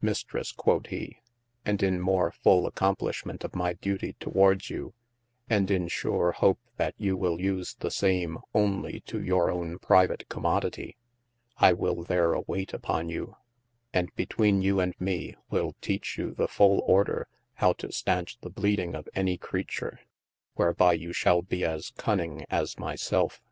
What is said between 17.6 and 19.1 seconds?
to steynch the bleeding of